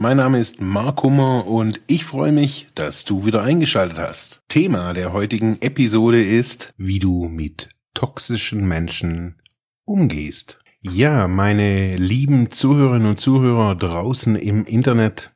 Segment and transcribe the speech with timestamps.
[0.00, 4.44] Mein Name ist Mark Hummer und ich freue mich, dass du wieder eingeschaltet hast.
[4.46, 9.42] Thema der heutigen Episode ist, wie du mit toxischen Menschen
[9.84, 10.60] umgehst.
[10.80, 15.32] Ja, meine lieben Zuhörerinnen und Zuhörer draußen im Internet,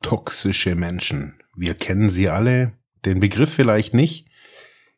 [0.00, 1.34] toxische Menschen.
[1.54, 2.72] Wir kennen sie alle,
[3.04, 4.26] den Begriff vielleicht nicht.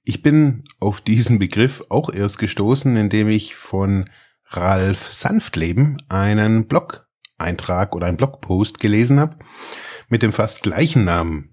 [0.05, 4.08] Ich bin auf diesen Begriff auch erst gestoßen, indem ich von
[4.45, 6.69] Ralf Sanftleben einen
[7.38, 9.37] Blog-Eintrag oder einen Blogpost gelesen habe
[10.09, 11.52] mit dem fast gleichen Namen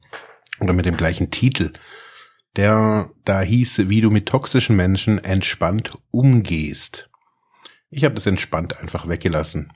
[0.59, 1.73] oder mit dem gleichen Titel,
[2.55, 7.09] der da hieß, wie du mit toxischen Menschen entspannt umgehst.
[7.89, 9.71] Ich habe das entspannt einfach weggelassen.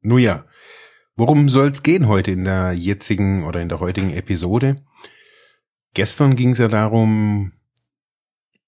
[0.00, 0.46] Nun ja,
[1.16, 4.84] worum soll's gehen heute in der jetzigen oder in der heutigen Episode?
[5.94, 7.52] Gestern ging es ja darum,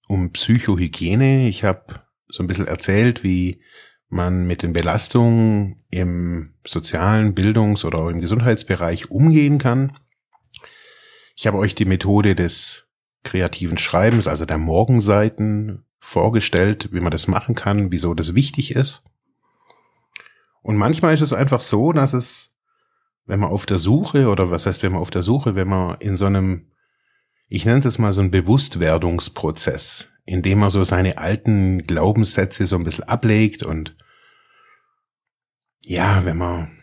[0.07, 1.49] um Psychohygiene.
[1.49, 3.63] Ich habe so ein bisschen erzählt, wie
[4.09, 9.99] man mit den Belastungen im sozialen Bildungs- oder im Gesundheitsbereich umgehen kann.
[11.35, 12.89] Ich habe euch die Methode des
[13.25, 19.03] kreativen Schreibens, also der Morgenseiten, vorgestellt, wie man das machen kann, wieso das wichtig ist.
[20.63, 22.55] Und manchmal ist es einfach so, dass es,
[23.25, 25.97] wenn man auf der Suche, oder was heißt, wenn man auf der Suche, wenn man
[25.99, 26.71] in so einem,
[27.49, 32.77] ich nenne es mal so ein Bewusstwerdungsprozess, in dem man so seine alten Glaubenssätze so
[32.77, 33.97] ein bisschen ablegt und
[35.87, 36.77] ja, wenn man,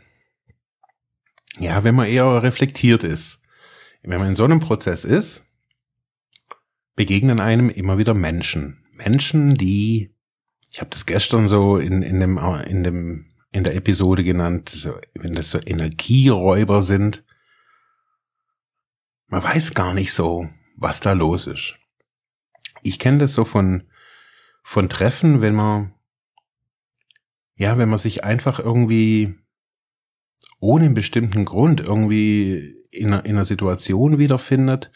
[1.60, 3.42] ja, wenn man eher reflektiert ist.
[4.02, 5.46] Wenn man in so einem Prozess ist,
[6.96, 8.86] begegnen einem immer wieder Menschen.
[8.94, 10.16] Menschen, die,
[10.72, 14.98] ich habe das gestern so in, in dem, in dem, in der Episode genannt, so,
[15.16, 17.26] wenn das so Energieräuber sind,
[19.28, 21.76] man weiß gar nicht so, was da los ist.
[22.84, 23.84] Ich kenne das so von,
[24.62, 25.94] von Treffen, wenn man,
[27.56, 29.36] ja, wenn man sich einfach irgendwie
[30.60, 34.92] ohne einen bestimmten Grund irgendwie in einer, in einer Situation wiederfindet,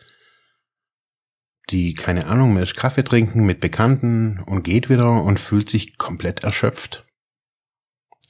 [1.69, 6.43] die, keine Ahnung, mehr Kaffee trinken mit Bekannten und geht wieder und fühlt sich komplett
[6.43, 7.05] erschöpft.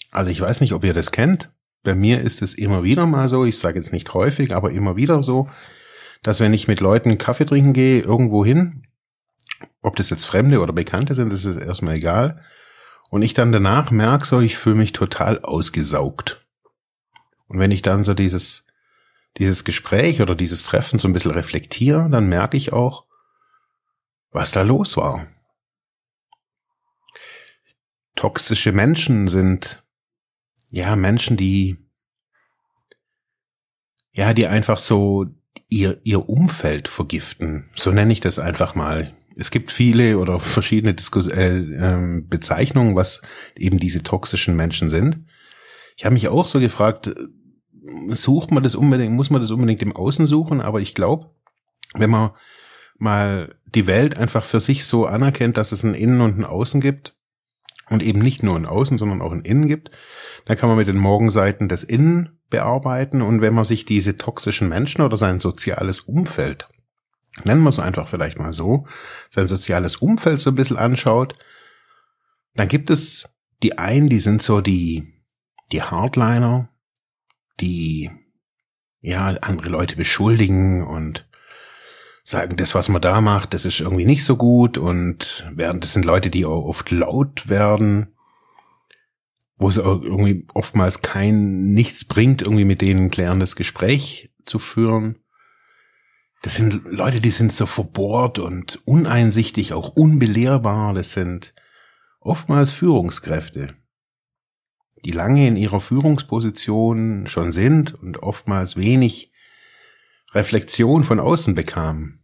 [0.10, 1.52] Also ich weiß nicht, ob ihr das kennt.
[1.84, 4.96] Bei mir ist es immer wieder mal so, ich sage jetzt nicht häufig, aber immer
[4.96, 5.50] wieder so,
[6.24, 8.87] dass wenn ich mit Leuten Kaffee trinken gehe, irgendwo hin,
[9.88, 12.44] ob das jetzt Fremde oder Bekannte sind, das ist erstmal egal,
[13.10, 16.46] und ich dann danach merke, so, ich fühle mich total ausgesaugt.
[17.48, 18.66] Und wenn ich dann so dieses,
[19.38, 23.06] dieses Gespräch oder dieses Treffen so ein bisschen reflektiere, dann merke ich auch,
[24.32, 25.26] was da los war.
[28.16, 29.84] Toxische Menschen sind
[30.70, 31.78] ja Menschen, die
[34.12, 35.28] ja, die einfach so
[35.70, 37.70] ihr, ihr Umfeld vergiften.
[37.76, 39.16] So nenne ich das einfach mal.
[39.38, 43.22] Es gibt viele oder verschiedene Diskus äh, äh, Bezeichnungen, was
[43.56, 45.26] eben diese toxischen Menschen sind.
[45.96, 47.14] Ich habe mich auch so gefragt,
[48.10, 50.62] sucht man das unbedingt, muss man das unbedingt im Außen suchen?
[50.62, 51.32] Aber ich glaube,
[51.94, 52.32] wenn man
[52.98, 56.82] mal die Welt einfach für sich so anerkennt, dass es ein Innen und ein Außen
[56.82, 57.16] gibt
[57.90, 59.92] und eben nicht nur ein Außen, sondern auch ein Innen gibt,
[60.46, 64.70] dann kann man mit den Morgenseiten des Innen bearbeiten und wenn man sich diese toxischen
[64.70, 66.68] Menschen oder sein soziales Umfeld,
[67.46, 68.88] nennen wir es einfach vielleicht mal so,
[69.30, 71.36] sein soziales Umfeld so ein bisschen anschaut,
[72.56, 73.30] dann gibt es
[73.64, 75.14] die einen, die sind so die,
[75.72, 76.70] die Hardliner,
[77.60, 78.10] die
[79.02, 81.28] ja andere Leute beschuldigen und
[82.24, 85.94] sagen, das, was man da macht, das ist irgendwie nicht so gut und während das
[85.94, 88.16] sind Leute, die auch oft laut werden,
[89.56, 94.60] wo es auch irgendwie oftmals kein nichts bringt, irgendwie mit denen ein klärendes Gespräch zu
[94.60, 95.20] führen.
[96.42, 100.94] Das sind Leute, die sind so verbohrt und uneinsichtig, auch unbelehrbar.
[100.94, 101.54] Das sind
[102.20, 103.76] oftmals Führungskräfte,
[105.04, 109.32] die lange in ihrer Führungsposition schon sind und oftmals wenig
[110.34, 112.20] Reflexion von außen bekam.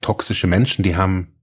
[0.00, 1.34] Toxische Menschen, die haben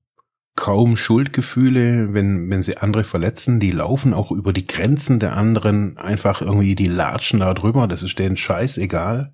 [0.56, 5.98] kaum Schuldgefühle, wenn, wenn sie andere verletzen, die laufen auch über die Grenzen der anderen,
[5.98, 9.34] einfach irgendwie, die latschen da drüber, das ist denen scheißegal.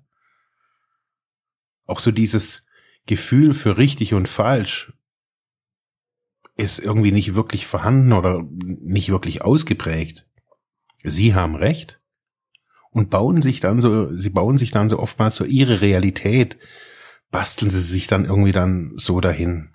[1.86, 2.64] Auch so dieses
[3.06, 4.92] Gefühl für richtig und falsch
[6.56, 10.26] ist irgendwie nicht wirklich vorhanden oder nicht wirklich ausgeprägt.
[11.02, 12.00] Sie haben recht
[12.90, 16.58] und bauen sich dann so, sie bauen sich dann so oftmals so ihre Realität,
[17.30, 19.70] basteln sie sich dann irgendwie dann so dahin.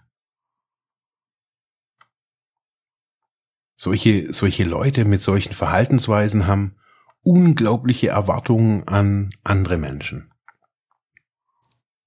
[3.83, 6.77] Solche, solche Leute mit solchen Verhaltensweisen haben
[7.21, 10.31] unglaubliche Erwartungen an andere Menschen.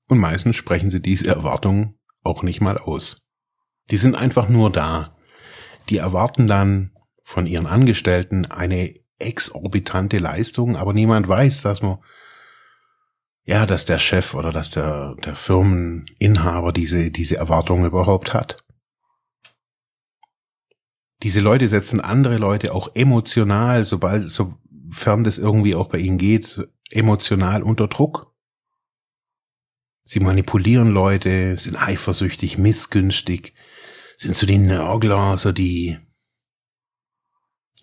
[0.09, 3.29] Und meistens sprechen sie diese Erwartungen auch nicht mal aus.
[3.91, 5.19] Die sind einfach nur da.
[5.91, 6.93] Die erwarten dann
[7.23, 11.99] von ihren Angestellten eine exorbitante Leistung, aber niemand weiß, dass man
[13.45, 18.65] ja, dass der Chef oder dass der, der Firmeninhaber diese, diese Erwartungen überhaupt hat.
[21.27, 26.69] Diese Leute setzen andere Leute auch emotional, sobald, sofern das irgendwie auch bei ihnen geht,
[26.89, 28.33] emotional unter Druck.
[30.05, 33.55] Sie manipulieren Leute, sind eifersüchtig, missgünstig,
[34.17, 35.99] sind so die Nörgler, so die,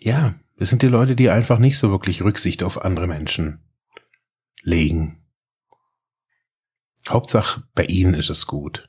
[0.00, 3.62] ja, das sind die Leute, die einfach nicht so wirklich Rücksicht auf andere Menschen
[4.62, 5.22] legen.
[7.06, 8.88] Hauptsache, bei ihnen ist es gut.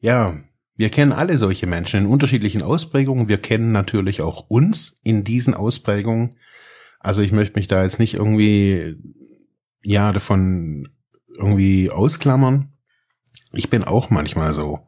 [0.00, 0.42] Ja,
[0.74, 3.28] wir kennen alle solche Menschen in unterschiedlichen Ausprägungen.
[3.28, 6.36] Wir kennen natürlich auch uns in diesen Ausprägungen.
[6.98, 8.96] Also ich möchte mich da jetzt nicht irgendwie,
[9.82, 10.88] ja, davon
[11.36, 12.72] irgendwie ausklammern.
[13.52, 14.80] Ich bin auch manchmal so.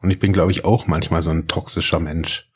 [0.00, 2.50] Und ich bin, glaube ich, auch manchmal so ein toxischer Mensch.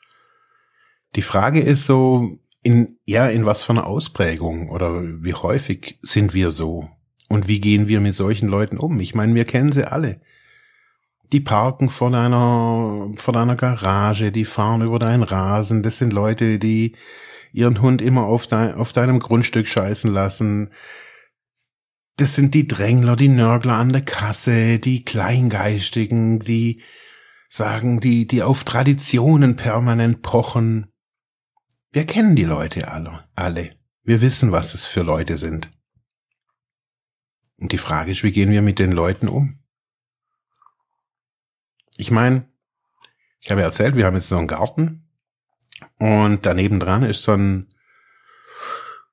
[1.15, 6.33] Die Frage ist so, in, ja, in was für einer Ausprägung oder wie häufig sind
[6.33, 6.89] wir so?
[7.27, 8.99] Und wie gehen wir mit solchen Leuten um?
[8.99, 10.21] Ich meine, wir kennen sie alle.
[11.33, 15.83] Die parken vor deiner, vor deiner Garage, die fahren über deinen Rasen.
[15.83, 16.95] Das sind Leute, die
[17.51, 20.71] ihren Hund immer auf, dein, auf deinem Grundstück scheißen lassen
[22.17, 26.81] das sind die Drängler, die Nörgler an der Kasse, die Kleingeistigen, die
[27.49, 30.91] sagen, die, die auf Traditionen permanent pochen.
[31.91, 33.75] Wir kennen die Leute alle, alle.
[34.03, 35.71] Wir wissen, was es für Leute sind.
[37.57, 39.62] Und die Frage ist, wie gehen wir mit den Leuten um?
[41.97, 42.47] Ich meine,
[43.39, 45.09] ich habe erzählt, wir haben jetzt so einen Garten
[45.99, 47.73] und daneben dran ist so ein,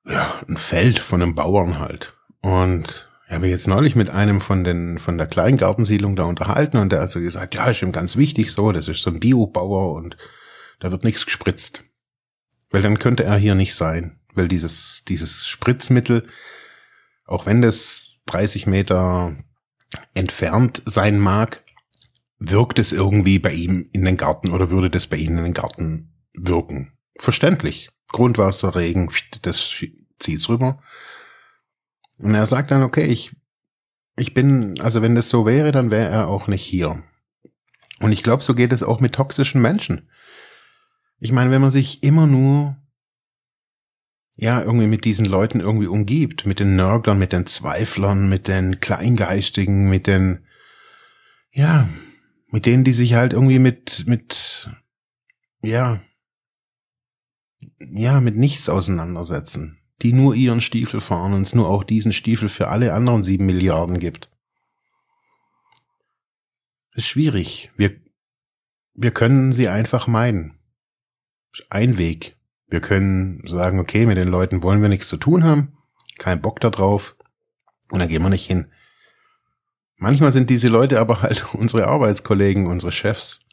[0.05, 2.15] ja, ein Feld von einem Bauern halt.
[2.41, 6.91] Und ich habe jetzt neulich mit einem von den von der Kleingartensiedlung da unterhalten und
[6.91, 9.93] der hat so gesagt, ja, ist ihm ganz wichtig so, das ist so ein Biobauer
[9.93, 10.17] und
[10.79, 11.83] da wird nichts gespritzt.
[12.71, 16.27] Weil dann könnte er hier nicht sein, weil dieses dieses Spritzmittel,
[17.25, 19.35] auch wenn das 30 Meter
[20.13, 21.61] entfernt sein mag,
[22.43, 25.53] wirkt es irgendwie bei ihm in den Garten oder würde das bei Ihnen in den
[25.53, 26.97] Garten wirken.
[27.17, 27.89] Verständlich.
[28.07, 29.11] Grundwasser, Regen,
[29.43, 29.69] das
[30.19, 30.81] zieht's rüber.
[32.17, 33.35] Und er sagt dann, okay, ich,
[34.17, 37.03] ich bin, also wenn das so wäre, dann wäre er auch nicht hier.
[37.99, 40.09] Und ich glaube, so geht es auch mit toxischen Menschen.
[41.19, 42.75] Ich meine, wenn man sich immer nur
[44.35, 48.79] ja, irgendwie mit diesen Leuten irgendwie umgibt, mit den Nörglern, mit den Zweiflern, mit den
[48.79, 50.45] Kleingeistigen, mit den,
[51.51, 51.87] ja,
[52.51, 54.69] mit denen, die sich halt irgendwie mit, mit,
[55.61, 56.01] ja,
[57.79, 62.49] ja, mit nichts auseinandersetzen die nur ihren Stiefel fahren und es nur auch diesen Stiefel
[62.49, 64.29] für alle anderen sieben Milliarden gibt.
[66.93, 67.71] Ist schwierig.
[67.77, 67.95] Wir,
[68.93, 70.55] wir können sie einfach meiden.
[71.69, 72.37] Ein Weg.
[72.67, 75.77] Wir können sagen, okay, mit den Leuten wollen wir nichts zu tun haben,
[76.17, 77.15] kein Bock da drauf,
[77.89, 78.71] und dann gehen wir nicht hin.
[80.01, 83.45] Manchmal sind diese Leute aber halt unsere Arbeitskollegen, unsere Chefs.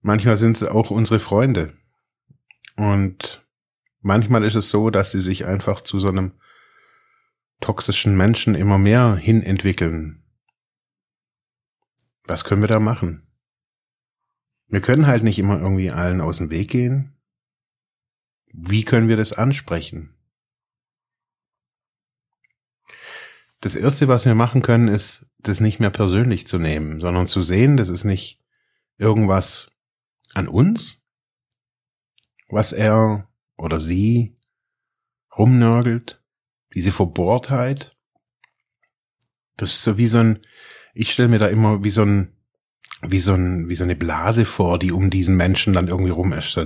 [0.00, 1.76] Manchmal sind sie auch unsere Freunde.
[2.76, 3.44] Und
[4.00, 6.38] manchmal ist es so, dass sie sich einfach zu so einem
[7.60, 10.22] toxischen Menschen immer mehr hin entwickeln.
[12.22, 13.26] Was können wir da machen?
[14.68, 17.16] Wir können halt nicht immer irgendwie allen aus dem Weg gehen.
[18.52, 20.14] Wie können wir das ansprechen?
[23.60, 27.42] Das erste, was wir machen können, ist, das nicht mehr persönlich zu nehmen, sondern zu
[27.42, 28.40] sehen, das ist nicht
[28.98, 29.70] irgendwas
[30.34, 31.00] an uns,
[32.48, 34.36] was er oder sie
[35.36, 36.22] rumnörgelt,
[36.74, 37.96] diese Verbohrtheit.
[39.56, 40.40] Das ist so wie so ein,
[40.94, 42.36] ich stelle mir da immer wie so ein,
[43.02, 46.32] wie so ein, wie so eine Blase vor, die um diesen Menschen dann irgendwie rum
[46.32, 46.58] ist.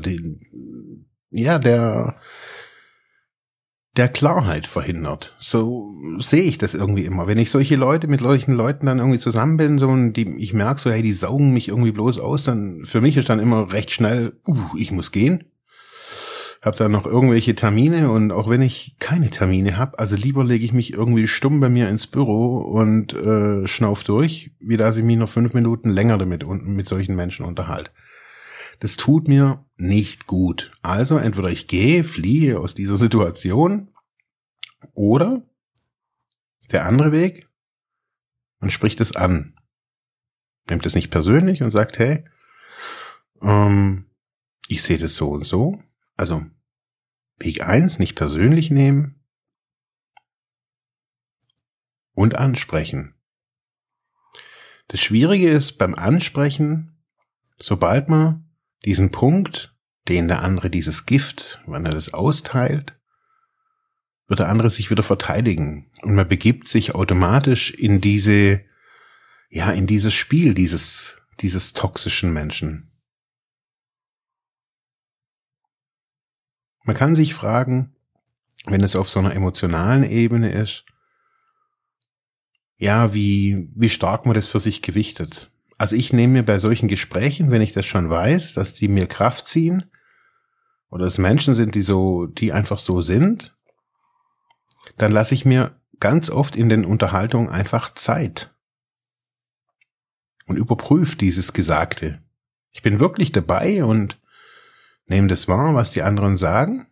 [1.31, 2.21] Ja, der,
[3.97, 5.35] der Klarheit verhindert.
[5.39, 7.27] So sehe ich das irgendwie immer.
[7.27, 10.53] Wenn ich solche Leute mit solchen Leuten dann irgendwie zusammen bin, so und die, ich
[10.53, 13.73] merke so, hey, die saugen mich irgendwie bloß aus, dann für mich ist dann immer
[13.73, 15.45] recht schnell, uh, ich muss gehen
[16.65, 20.65] habe da noch irgendwelche Termine und auch wenn ich keine Termine habe, also lieber lege
[20.65, 25.05] ich mich irgendwie stumm bei mir ins Büro und äh, schnauf durch, wie dass ich
[25.05, 27.91] mich noch fünf Minuten länger damit mit solchen Menschen unterhalte.
[28.81, 30.73] Das tut mir nicht gut.
[30.83, 33.93] Also entweder ich gehe, fliehe aus dieser Situation
[34.95, 35.43] oder
[36.73, 37.49] der andere Weg,
[38.65, 39.55] und spricht es an.
[40.71, 42.25] Nimmt es nicht persönlich und sagt, hey,
[43.43, 44.11] ähm,
[44.69, 45.83] ich sehe das so und so.
[46.17, 46.47] Also
[47.37, 49.23] Weg eins nicht persönlich nehmen
[52.15, 53.15] und ansprechen.
[54.89, 57.05] Das Schwierige ist beim Ansprechen,
[57.59, 58.44] sobald man
[58.85, 59.75] diesen Punkt,
[60.09, 62.99] den der andere dieses Gift, wenn er das austeilt,
[64.27, 68.65] wird der andere sich wieder verteidigen und man begibt sich automatisch in diese,
[69.51, 72.91] ja, in dieses Spiel dieses, dieses toxischen Menschen.
[76.85, 77.97] Man kann sich fragen,
[78.67, 80.85] wenn es auf so einer emotionalen Ebene ist,
[82.77, 85.51] ja, wie, wie stark man das für sich gewichtet.
[85.77, 89.07] Also ich nehme mir bei solchen Gesprächen, wenn ich das schon weiß, dass die mir
[89.07, 89.91] Kraft ziehen,
[90.95, 93.53] oder es Menschen sind, die so, die einfach so sind,
[94.97, 98.55] dann lasse ich mir ganz oft in den Unterhaltungen einfach Zeit
[100.47, 102.21] und überprüfe dieses Gesagte.
[102.71, 104.21] Ich bin wirklich dabei und
[105.07, 106.87] nehme das wahr, was die anderen sagen.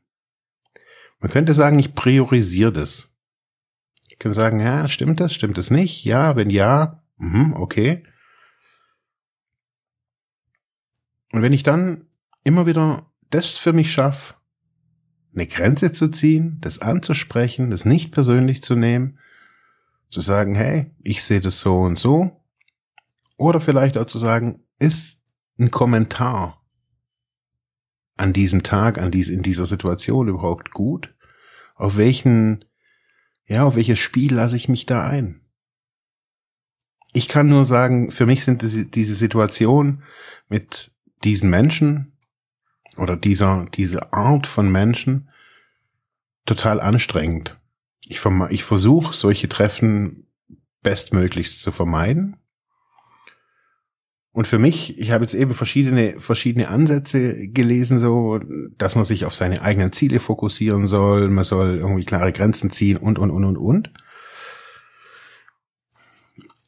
[1.21, 3.15] Man könnte sagen, ich priorisiere das.
[4.09, 6.05] Ich kann sagen, ja, stimmt das, stimmt das nicht?
[6.05, 8.05] Ja, wenn ja, mhm, okay.
[11.33, 12.07] Und wenn ich dann
[12.45, 14.35] immer wieder das für mich schaffe,
[15.35, 19.19] eine Grenze zu ziehen, das anzusprechen, das nicht persönlich zu nehmen,
[20.11, 22.45] zu sagen, hey, ich sehe das so und so,
[23.39, 25.21] oder vielleicht auch zu sagen, ist
[25.59, 26.62] ein Kommentar
[28.17, 31.15] an diesem Tag, an dies, in dieser Situation überhaupt gut?
[31.75, 32.67] Auf welchen,
[33.47, 35.41] ja, auf welches Spiel lasse ich mich da ein?
[37.15, 40.03] Ich kann nur sagen, für mich sind diese Situation
[40.49, 40.92] mit
[41.25, 42.12] diesen Menschen
[42.97, 45.31] oder dieser, diese Art von Menschen
[46.47, 47.59] total anstrengend.
[48.07, 50.26] Ich, ich versuche, solche Treffen
[50.83, 52.37] bestmöglichst zu vermeiden.
[54.33, 58.41] Und für mich, ich habe jetzt eben verschiedene, verschiedene Ansätze gelesen, so,
[58.79, 62.97] dass man sich auf seine eigenen Ziele fokussieren soll, man soll irgendwie klare Grenzen ziehen
[62.97, 63.93] und, und, und, und, und.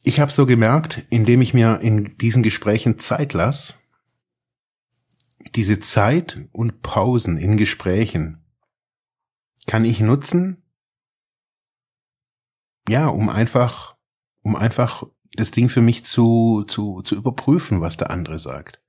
[0.03, 3.73] Ich habe so gemerkt, indem ich mir in diesen Gesprächen Zeit lasse,
[5.53, 8.43] diese Zeit und Pausen in Gesprächen
[9.67, 10.63] kann ich nutzen,
[12.87, 13.95] ja, um einfach,
[14.41, 18.79] um einfach das Ding für mich zu, zu, zu überprüfen, was der andere sagt.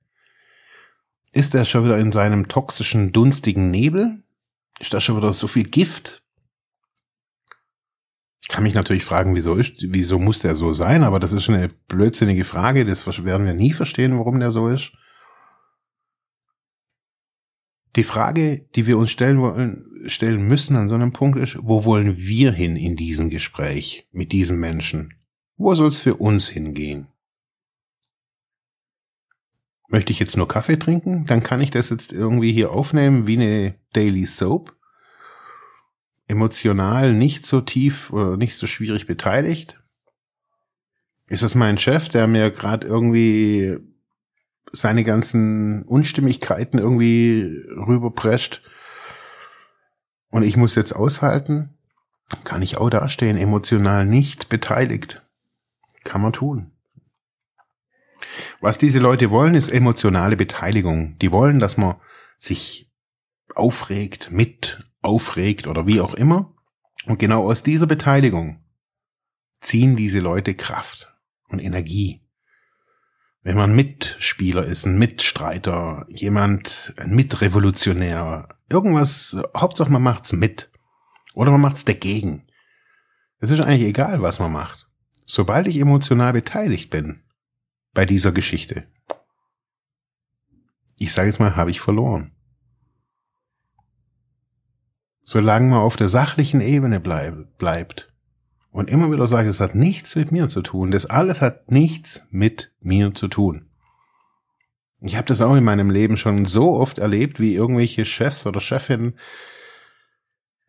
[1.33, 4.23] Ist er schon wieder in seinem toxischen, dunstigen Nebel?
[4.79, 6.23] Ist da schon wieder so viel Gift?
[8.41, 11.49] Ich kann mich natürlich fragen, wieso ist, wieso muss der so sein, aber das ist
[11.49, 14.93] eine blödsinnige Frage, das werden wir nie verstehen, warum der so ist.
[17.95, 21.85] Die Frage, die wir uns stellen wollen, stellen müssen an so einem Punkt ist, wo
[21.85, 25.15] wollen wir hin in diesem Gespräch mit diesem Menschen?
[25.55, 27.07] Wo soll es für uns hingehen?
[29.89, 31.25] Möchte ich jetzt nur Kaffee trinken?
[31.25, 34.75] Dann kann ich das jetzt irgendwie hier aufnehmen wie eine Daily Soap.
[36.27, 39.79] Emotional nicht so tief oder nicht so schwierig beteiligt.
[41.29, 43.77] Ist es mein Chef, der mir gerade irgendwie
[44.71, 48.61] seine ganzen Unstimmigkeiten irgendwie rüberprescht
[50.29, 51.77] und ich muss jetzt aushalten?
[52.43, 55.21] Kann ich auch dastehen, emotional nicht beteiligt.
[56.03, 56.71] Kann man tun.
[58.59, 61.17] Was diese Leute wollen, ist emotionale Beteiligung.
[61.19, 61.95] Die wollen, dass man
[62.37, 62.91] sich
[63.55, 66.53] aufregt, mit aufregt oder wie auch immer.
[67.05, 68.63] Und genau aus dieser Beteiligung
[69.61, 71.13] ziehen diese Leute Kraft
[71.47, 72.26] und Energie.
[73.47, 80.69] Wenn man Mitspieler ist, ein Mitstreiter, jemand, ein Mitrevolutionär, irgendwas, Hauptsache man macht's mit.
[81.33, 82.47] Oder man macht's dagegen.
[83.39, 84.87] Es ist eigentlich egal, was man macht
[85.27, 87.21] sobald ich emotional beteiligt bin
[87.93, 88.87] bei dieser Geschichte,
[90.95, 92.31] ich sage jetzt mal, habe ich verloren.
[95.21, 98.11] Solange man auf der sachlichen Ebene bleib, bleibt
[98.71, 102.25] und immer wieder sagt, es hat nichts mit mir zu tun, das alles hat nichts
[102.29, 103.69] mit mir zu tun.
[104.99, 108.59] Ich habe das auch in meinem Leben schon so oft erlebt, wie irgendwelche Chefs oder
[108.59, 109.17] Chefinnen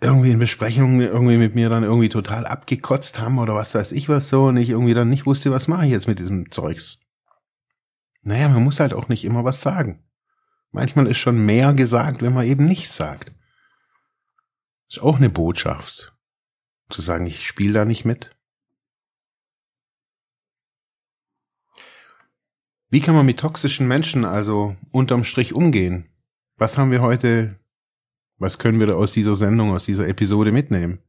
[0.01, 4.09] irgendwie in Besprechungen irgendwie mit mir dann irgendwie total abgekotzt haben oder was weiß ich
[4.09, 7.01] was so und ich irgendwie dann nicht wusste, was mache ich jetzt mit diesem Zeugs.
[8.23, 10.05] Naja, man muss halt auch nicht immer was sagen.
[10.71, 13.33] Manchmal ist schon mehr gesagt, wenn man eben nichts sagt.
[14.89, 16.15] Ist auch eine Botschaft.
[16.91, 18.35] Zu sagen, ich spiele da nicht mit.
[22.91, 26.09] Wie kann man mit toxischen Menschen also unterm Strich umgehen?
[26.57, 27.59] Was haben wir heute
[28.39, 31.01] was können wir da aus dieser Sendung, aus dieser Episode mitnehmen?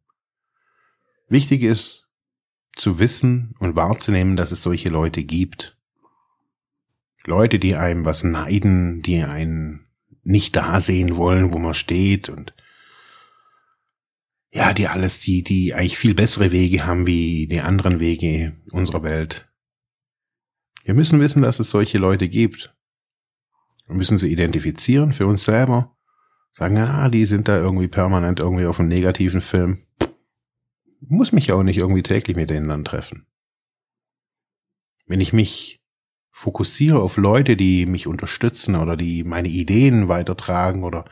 [1.28, 2.10] Wichtig ist,
[2.76, 5.78] zu wissen und wahrzunehmen, dass es solche Leute gibt.
[7.26, 9.88] Leute, die einem was neiden, die einen
[10.24, 12.54] nicht da sehen wollen, wo man steht und
[14.52, 19.04] ja, die alles, die, die eigentlich viel bessere Wege haben wie die anderen Wege unserer
[19.04, 19.50] Welt.
[20.84, 22.76] Wir müssen wissen, dass es solche Leute gibt.
[23.86, 25.96] Wir müssen sie identifizieren für uns selber.
[26.54, 29.80] Sagen, ah, die sind da irgendwie permanent irgendwie auf einem negativen Film.
[31.00, 33.28] Muss mich auch nicht irgendwie täglich mit denen dann treffen.
[35.06, 35.79] Wenn ich mich
[36.40, 41.04] fokussiere auf Leute, die mich unterstützen oder die meine Ideen weitertragen oder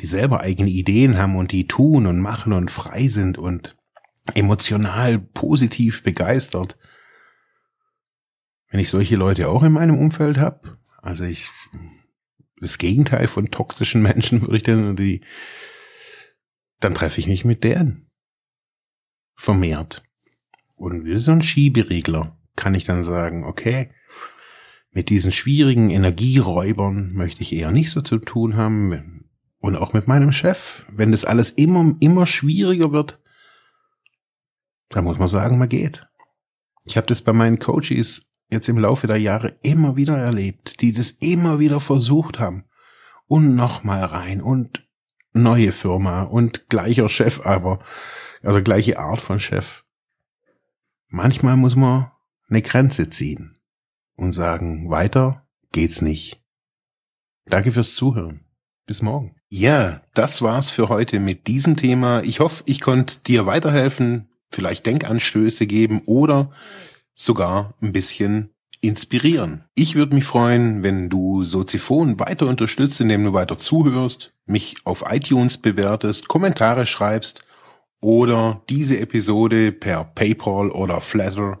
[0.00, 3.76] die selber eigene Ideen haben und die tun und machen und frei sind und
[4.32, 6.78] emotional positiv begeistert.
[8.70, 11.50] Wenn ich solche Leute auch in meinem Umfeld habe, also ich
[12.56, 15.20] das Gegenteil von toxischen Menschen, würde ich denn, die,
[16.80, 18.10] dann treffe ich mich mit deren.
[19.34, 20.02] Vermehrt.
[20.76, 23.90] Und wie so ein Schieberegler kann ich dann sagen, okay,
[24.92, 29.24] mit diesen schwierigen Energieräubern möchte ich eher nicht so zu tun haben.
[29.58, 30.84] Und auch mit meinem Chef.
[30.90, 33.20] Wenn das alles immer, immer schwieriger wird,
[34.90, 36.06] dann muss man sagen, man geht.
[36.84, 40.92] Ich habe das bei meinen Coaches jetzt im Laufe der Jahre immer wieder erlebt, die
[40.92, 42.64] das immer wieder versucht haben.
[43.26, 44.86] Und nochmal rein und
[45.32, 47.78] neue Firma und gleicher Chef aber,
[48.42, 49.84] also gleiche Art von Chef.
[51.08, 52.10] Manchmal muss man
[52.50, 53.61] eine Grenze ziehen
[54.22, 56.42] und sagen, weiter geht's nicht.
[57.46, 58.44] Danke fürs Zuhören.
[58.86, 59.34] Bis morgen.
[59.48, 62.22] Ja, das war's für heute mit diesem Thema.
[62.22, 66.50] Ich hoffe, ich konnte dir weiterhelfen, vielleicht Denkanstöße geben oder
[67.14, 68.50] sogar ein bisschen
[68.80, 69.64] inspirieren.
[69.74, 75.04] Ich würde mich freuen, wenn du Soziphon weiter unterstützt, indem du weiter zuhörst, mich auf
[75.08, 77.44] iTunes bewertest, Kommentare schreibst
[78.00, 81.60] oder diese Episode per PayPal oder Flatter